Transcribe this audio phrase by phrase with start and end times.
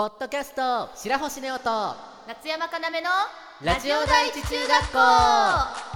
[0.00, 1.94] ポッドキャスト白星ネオと
[2.26, 3.10] 夏山かなめの
[3.62, 5.89] ラジオ第一中学校。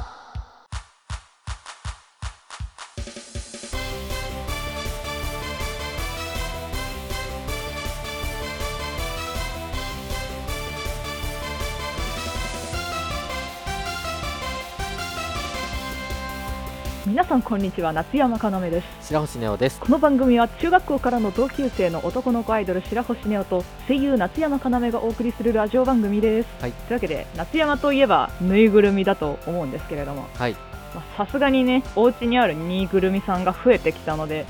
[17.06, 19.08] 皆さんこんにちは夏山かなめです。
[19.08, 19.78] 白星ネオです。
[19.78, 26.48] この番組は中学校からの同級生の男の子アイドル白星ネオと声優夏山かなめがお送りするラジオ番組です。
[26.62, 26.72] はい。
[26.72, 30.26] というわけで夏山といえばぬいぐるみだと思うんですけれども。
[30.32, 30.52] はい。
[30.94, 34.46] まあさすがにねお家にあるぬいぐるみさんが増えてきたので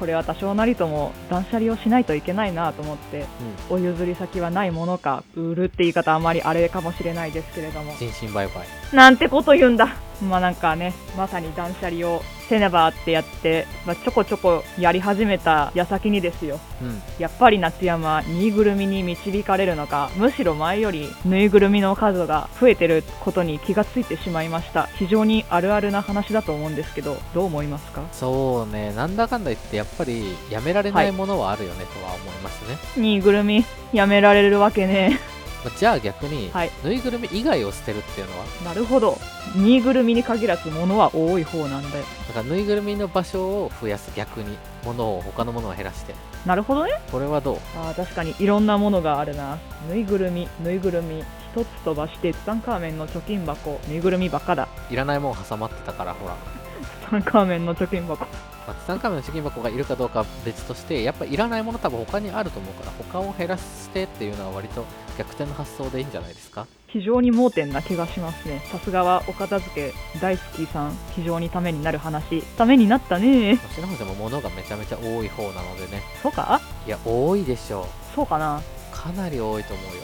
[0.00, 3.26] これは多少なりとも断捨離をしないといけないなと思って
[3.70, 7.92] お譲り先はないものか売るって言い方あまりあれかもしれないですけれども。
[7.94, 8.66] 人身売買。
[8.92, 9.94] なんてこと言うんだ。
[10.22, 16.60] まあなんかね、まさに断捨離をせねばってやって、まあ、ちょこちょこやり始めた矢先にですよ。
[16.82, 24.88] うんやっぱり夏山、ぬいぐるみに導かれるのか、むしろ前よりぬいぐるみの数が増えてることに気がついてしまいました。
[24.98, 28.02] 非常にあるあるな話だと思うんですけど、どう思いますか？
[28.12, 35.20] そうねなんだかんだ言ってやっぱりやめられないものはあるよね、とは思いますね、ぬいぐるみ、やめられるわけね。
[35.64, 36.70] まあじゃあ逆に、はい。
[36.84, 38.44] ぬいぐるみ以外を捨てるっていうのは？
[38.64, 39.18] なるほど。
[39.54, 42.04] ぬいぐるみに限らず物は多い方なんだよ。
[42.28, 46.14] だからぬいぐるみの場所を増やす逆に物を他のものを減らして。
[46.46, 46.90] なるほどね。
[47.10, 47.58] これはどう？
[47.76, 48.34] あー確かに。
[48.38, 49.58] いろんなものがあるな。
[49.88, 51.22] ぬいぐるみぬいぐるみ。
[51.54, 53.78] 一つ飛ばしてツタンカーメンの貯金箱。
[53.86, 54.68] ぬいぐるみばっかだ。
[54.90, 56.34] いらないもん挟まってたからほら、
[57.04, 58.26] ツタンカーメンの貯金箱
[58.66, 64.84] まあ、ツタンカーメンの資金箱がいるかどうかは別としてやっぱいらないもの多分他にあると思うから他を減らしてっていうのは割と
[65.18, 66.66] 逆転の発想でいいんじゃないですか？
[66.86, 68.62] 非常に盲点な気がしますね。
[68.70, 73.56] さすがはお片付け大好きさん非常にためになる話ためになったね。
[73.74, 78.60] 白星も物がめちゃめちゃ多い方なのでねそうかいや多いでしょうそうかな
[78.92, 80.02] かなり多いと思うよ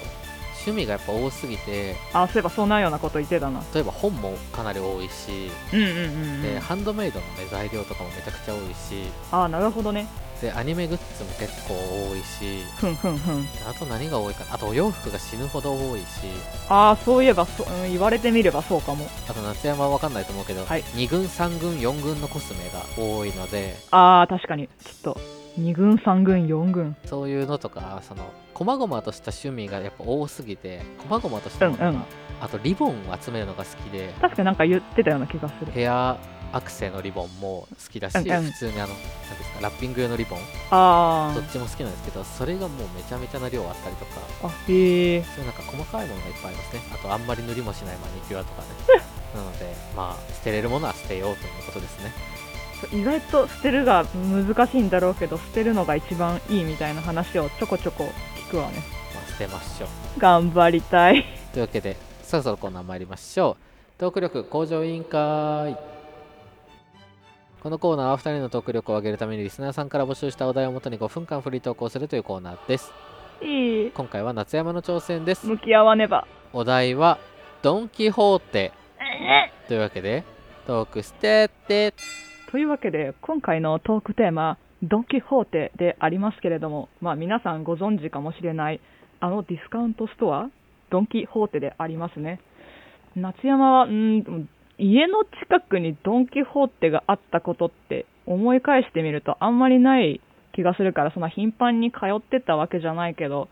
[0.68, 3.62] 趣味がやっぱ多すぎてあそういえばそんなようなこと言ってたな。
[3.74, 5.98] 例えば本もかなり多いし、うんうんうん、う
[6.38, 10.06] ん、でハンドメイドの、ね、材料とかもめちゃくちゃ多いしああなるほどね。
[10.40, 13.44] でアニメグッズも結構多いしふんふんふん。
[13.68, 14.54] あと何が多いかな。
[14.54, 16.06] あとお洋服が死ぬほど多いし
[16.68, 19.06] ああそういえばそ、うん、言われてみればそうかも。
[19.28, 20.82] あと夏山は分かんないと思うけど、はい。
[20.82, 24.68] 2軍3軍4軍のコスメが多いのでああ確かに。
[24.68, 25.20] ちょっと。
[25.58, 26.96] 2軍3軍4軍。
[27.04, 32.02] そういうのとかその細々とした趣味がやっぱ多すぎて細々としたものが、うんうん。
[32.40, 34.12] あとリボンを集めるのが好きで。
[34.20, 35.70] 確かになんか言ってたような気がする。
[35.70, 36.18] ヘア
[36.50, 38.42] アクセのリボンも好きだし、うんうん。
[38.50, 40.40] 普通にあのなんですかラッピング用のリボン。
[40.72, 44.20] あどっちも好きなんですけどそれがもうめちゃめちゃな量あったりとか。
[44.42, 48.68] ああへえそういうなんか細かいものがいっぱいありますねあとあんまり塗りもしないマニキュアとかね。
[49.36, 52.12] なのでまあ捨てれるものは捨てようということですね。
[52.92, 58.82] 意外と捨てるが難しいんだろうけど捨てるのが一番いいみたいな話をちょこちょこ聞くわね。
[59.14, 60.20] まあ捨てましょう。
[60.20, 61.24] 頑張りたい。
[61.52, 64.00] というわけでそろそろコーナー参りましょう。
[64.00, 65.76] トーク力向上委員会。
[67.60, 72.92] このコーナーは2人のトーク力を上げるためにリスナーさんから募集したお題をもとに5分間フリートークをするというコーナーです。
[73.42, 73.90] いい。
[73.90, 75.46] 今回は夏山の挑戦です。
[75.46, 76.26] 向き合わねば。
[76.52, 77.18] お題は
[77.62, 78.72] ドン・キホーテ。
[79.66, 80.24] というわけで
[80.66, 81.92] トークしてって
[82.50, 88.80] というわけで今回のトークテーマドン・キホーテでありますけれどもまあ皆さんご存知かもしれない
[89.20, 90.48] あのディスカウントストア
[90.90, 92.40] ドン・キホーテでありますね。
[93.16, 100.20] 夏山はん家の近くにドン・キホーテがあったことって思い返してみるとあんまりない
[100.54, 103.48] 気がするからそんな頻繁に通ってたわけじゃないけど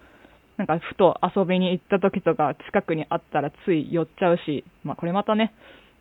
[0.56, 5.52] なんかふと遊びに行った時とか近くにあったらつい寄っちゃうし、まあこれまたね、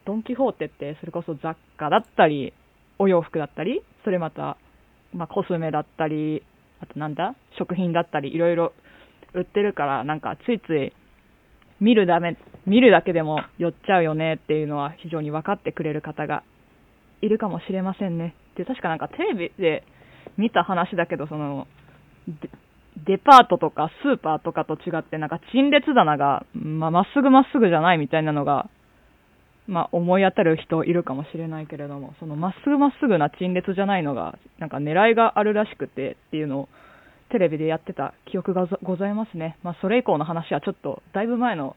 [0.05, 2.53] ドン・キホーテってそれこそ雑貨だったり、
[2.97, 4.57] お洋服だったり、それまた、
[5.15, 6.43] まあコスメだったり、
[6.81, 8.73] あとなんだ食品だったり、いろいろ
[9.33, 10.93] 売ってるから、なんかついつい
[11.79, 16.43] 見るだめ、見るだけでも寄っちゃうよねっていうのは非常に分かってくれる方が
[17.21, 18.35] いるかもしれませんね。
[18.55, 19.83] で、確かなんかテレビで
[20.37, 21.67] 見た話だけど、その、
[23.05, 28.69] デパートとかスーパーとかと違って、なんか陳列棚が、まあ、まっすぐまっすぐじゃないみたいなのが、
[29.67, 36.69] まあ、思い当たる人いるかもしれないけれども、そのまっすぐまっすぐな陳列じゃないのが、なんか狙いがあるらしくてっていうのを、
[37.31, 39.57] テレビでやってた記憶がございますね。
[39.63, 41.75] まあ、それ以降の話はちょっと、だいぶ前の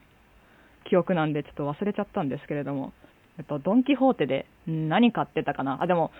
[0.89, 2.93] 記憶なんで、ちょっと忘れちゃったんですけれども、
[3.39, 6.11] えっと、ドン・キホーテで何買ってたかなあ、でも、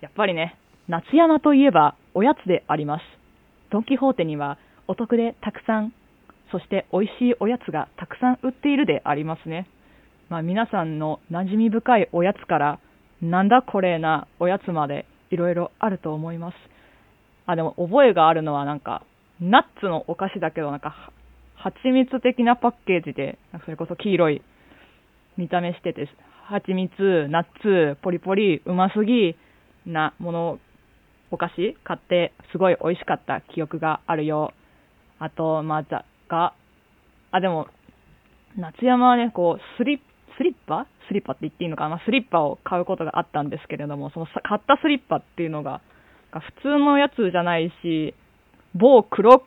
[0.00, 0.56] やっぱりね、
[0.88, 3.02] 夏山といえばおやつであります。
[3.70, 5.92] ドン・キホーテにはお得でたくさん、
[6.52, 9.66] そして美味しいおやつがたくさん売っているでありますね。
[10.28, 12.80] まあ皆さんの馴染み深いおやつから、
[13.22, 16.54] なんだこれなおやつまでいろいろあると思います。
[17.46, 19.04] あ、でも覚えがあるのはなんか、
[19.40, 21.12] ナッツのお菓子だけど、なんか、
[21.54, 24.42] 蜂蜜的なパッケージで、それこそ黄色い
[25.36, 26.08] 見た目してて、
[26.48, 29.36] 蜂蜜、ナッツ、ポリポリ、うますぎ
[29.86, 30.58] なもの、
[31.30, 34.52] お菓子買って、すごい美味しかった記憶があるよ。
[35.18, 36.54] あと、まあ、ざが、
[37.30, 37.68] あ、でも、
[38.56, 40.00] 夏山はね、こう、スリ
[40.38, 40.86] スリッパ？
[41.08, 45.80] スリッパって言っていいのかな、スリッパを買うことがあったんですけれども、その買ったスリッパっていうのが、
[46.32, 48.14] 普通のやつじゃないし、
[48.74, 49.42] 某黒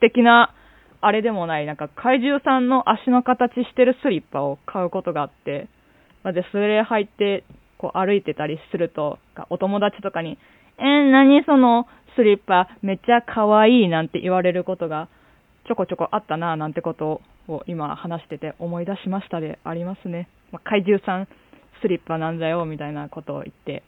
[0.00, 0.52] 的な
[1.00, 5.68] あれでもない、なんか怪獣さんの足の形してるスリッパを買うことがあって、
[6.24, 7.44] まで、それ履いて、
[7.78, 9.18] こう歩いてたりすると、
[9.50, 10.36] お友達とかに、
[10.78, 11.86] えー、何その
[12.16, 12.68] スリッパ？
[12.82, 15.08] めっちゃ可愛いなんて言われることが
[15.68, 20.28] ちょこちょこあったななんてことをを今話してて思い出しましたでありますね。
[20.52, 21.28] まあ、怪獣さん
[21.82, 23.82] スリッパなんだよみたいなことを言って、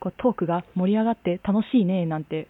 [0.00, 2.48] こうトークが盛り上がって楽しいねなんて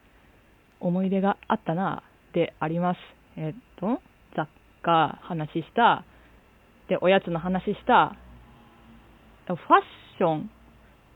[0.80, 2.02] 思い出があったな
[2.32, 2.98] であります。
[3.36, 4.00] えっと、
[4.36, 4.48] 雑
[4.82, 6.04] 貨話した、
[6.88, 8.14] で、おやつの話した、
[9.46, 9.58] ファッ
[10.18, 10.50] ション、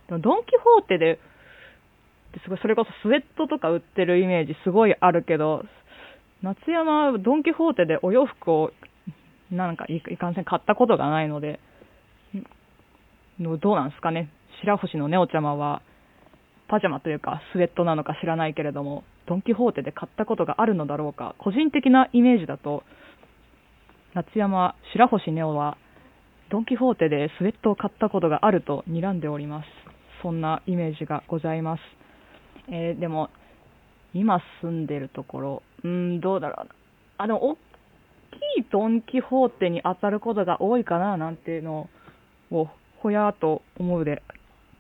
[0.09, 1.19] ドン・キホーテで、
[2.45, 5.65] すごいそれこそスウェットとか売ってるイメージすごいあるけど、
[6.43, 8.71] 夏山ドン・キホーテでお洋服を
[9.51, 11.61] なんかいかんせん買ったことがないので、
[13.39, 14.31] のどうなんですかね、
[14.61, 15.83] 白星のネオちゃまは
[16.69, 22.83] パジャマというかスウェットなのか知らないけれども、ドン・キホーテで買ったことがあるのだろうか、個人的なイメージだと、
[24.15, 25.77] 夏山、白星ネオは
[26.51, 29.67] ドン・キホーテでスウェットを買ったことがあると睨んでおります。
[30.23, 31.81] そんなイメージがございます。
[32.71, 33.31] えーでも、
[34.15, 36.75] 今住んでるところ、うん、どうだろうな。
[37.19, 37.57] あ、でも、大
[38.31, 41.89] きいドン・キホーテに当たることが多いかな、なんていうの
[42.51, 42.69] を、
[43.01, 44.23] ほやーと思うで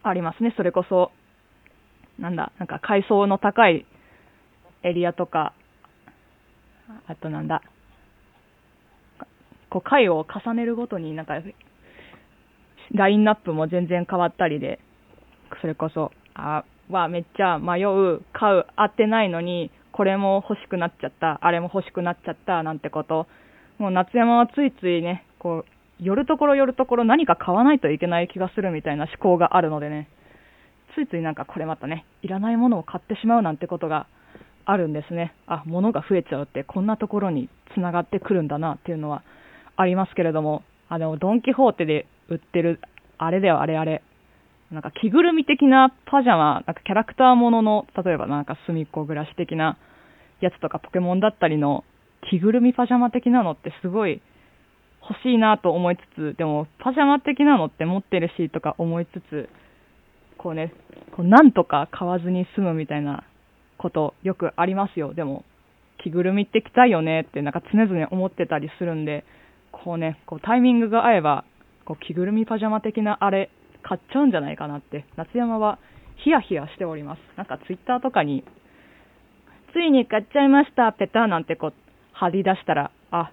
[0.03, 0.55] ありますね。
[0.56, 1.11] それこそ、
[2.19, 3.87] なんだ、なんか階層の高い
[4.83, 5.55] エリアとか、
[7.06, 7.62] あとなんだ、
[9.71, 11.35] こう階を重ねるごとになんか、
[12.93, 14.81] ラインナップも全然変わったりで、
[15.61, 23.27] それこそ、あ、はめっちゃ迷う、買う、合ってないのに、これも欲しくなっちゃった、あれも欲しくなっちゃった、なんてこと。
[23.79, 30.09] もう夏山はついついね、こう、寄るところ寄るところ何か買わないといけない気がするみたいな思考があるのでね、
[30.95, 34.06] ついついなんかこれまたね、いらないものを買ってしまうなんてことが
[34.67, 35.35] あるんですね。
[35.49, 39.25] あ、物が増えちゃうってこんなところに繋がってくるんだなっていうのは
[39.75, 42.79] ありますけれども、あ、でもドンキホーテで売ってる、
[43.19, 44.05] あれだよ、あれあれ。
[44.71, 49.77] なんか着ぐるみ的なパジャマ、なんかキャラクターものの、例えばなんか隅っこ暮らし的な
[50.40, 51.85] やつとかポケモンだったりの
[52.31, 54.20] 着ぐるみパジャマ的なのってすごい
[55.08, 59.49] 欲しいなと思いつつ、でもパジャマ的なのって持ってるしとか思いつつ、
[60.37, 60.73] こうね、
[61.17, 63.25] こうなんとか買わずに済むみたいな
[63.79, 65.14] ことよくありますよ。
[65.14, 65.44] でも、
[66.02, 69.25] 着ぐるみって着たいよねってなんか常々思ってたりするんで、
[69.73, 71.44] こうね、こうタイミングが合えば、
[71.84, 73.50] こう着ぐるみパジャマ的なあれ
[73.82, 75.79] 買っちゃうんじゃないかなって、夏山は
[76.23, 77.19] ヒヤヒヤしております。
[77.37, 78.44] なんかツイッターとかに、
[79.73, 81.73] ついに買っちゃいました、ペタなんてこう
[82.12, 83.31] 貼り出したら、あ、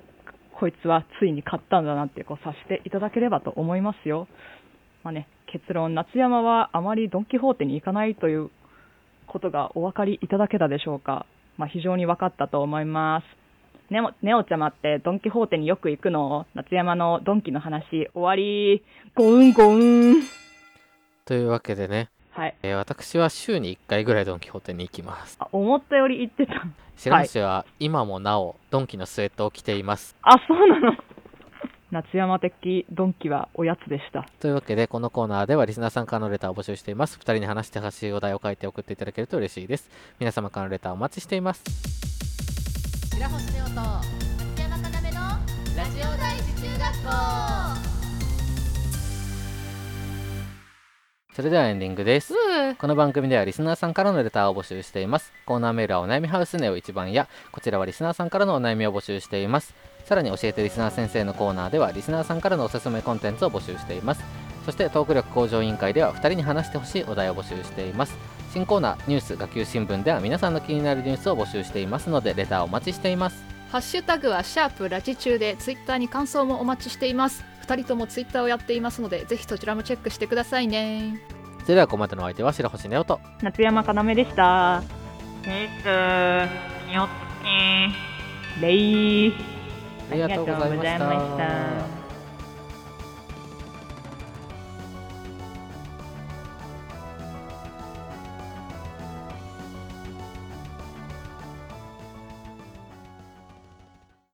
[0.59, 4.27] こいつはついに買ったんだなってこう察していただければと思いますよ。
[5.03, 8.49] まあね、結論、夏山はあまりドン・キホーテに行かないという
[9.27, 11.25] ことがお分かりいただけたでしょうか。
[11.57, 13.25] まあ、非常に分かったと思います。
[13.89, 16.47] ネオネオちゃまってドン・キホーテによく行くの？
[16.55, 20.23] 夏山のドンキの話終わりゴウンゴウン
[21.25, 22.55] というわけでね、はい。
[22.63, 25.37] えー私は週に1回ぐらいドン・キホーテに行きます。
[25.39, 26.65] あ、思ったより行ってた。
[26.97, 30.15] 白石は今もなおドンキのスウェットを着ています。
[30.21, 30.91] あ、そうなの
[31.91, 34.25] 夏山的ドンキはおやつでした。
[34.41, 37.17] というわけで、このコーナーではリスナーさんからのレターを募集しています。
[37.17, 39.89] 2人に話してほしいお題を書いて送っていただけると嬉しいです。
[40.19, 41.63] 皆様からのレターお待ちしています。
[43.15, 45.19] 白星ネオと秋山かなめの
[45.77, 47.03] ラジオ第一中学
[47.61, 47.64] 校
[51.35, 52.33] それではエンディングです。
[52.77, 55.33] この番組ではリスナーさんからのレターを募集しています。
[55.45, 59.75] コーナーメールはお悩みハウスネオ一番や、こちらはリスナーさんからのお悩みを募集しています。
[60.05, 64.23] さらに教えてリスナー先生のコーナーではリスナーさんからのおすすめコンテンツを募集しています。
[64.63, 68.15] そしてトーク力向上委員会では2人に話してほしいお題を募集しています。
[68.53, 73.43] 新コーナーニュース学級新聞では皆さんの気になるニュースを募集していますのでレターをお待ちしています。
[73.73, 81.19] ハッシュタグはシャープラジ中でツイッターに感想もお待ちしています2人ともツイッターをやっていますのでぜひそちらもチェックしてくださいね。
[81.63, 84.83] それではここまでのお相手は白星ネオと夏山かなめでした。
[85.41, 87.07] ニース、にょっ
[88.57, 88.61] き。
[88.61, 89.33] レイ。
[90.11, 91.94] ありがとうございました